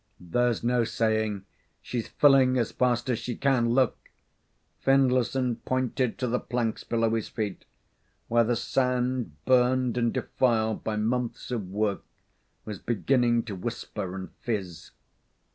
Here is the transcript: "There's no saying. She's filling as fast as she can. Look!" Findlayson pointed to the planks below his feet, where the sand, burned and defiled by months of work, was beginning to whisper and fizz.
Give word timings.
"There's 0.19 0.63
no 0.63 0.83
saying. 0.83 1.45
She's 1.79 2.07
filling 2.07 2.57
as 2.57 2.71
fast 2.71 3.07
as 3.07 3.19
she 3.19 3.35
can. 3.35 3.69
Look!" 3.69 4.09
Findlayson 4.83 5.57
pointed 5.57 6.17
to 6.17 6.25
the 6.27 6.39
planks 6.39 6.83
below 6.83 7.11
his 7.13 7.29
feet, 7.29 7.65
where 8.27 8.43
the 8.43 8.55
sand, 8.55 9.33
burned 9.45 9.99
and 9.99 10.11
defiled 10.11 10.83
by 10.83 10.95
months 10.95 11.51
of 11.51 11.69
work, 11.69 12.01
was 12.65 12.79
beginning 12.79 13.43
to 13.43 13.53
whisper 13.55 14.15
and 14.15 14.31
fizz. 14.39 14.89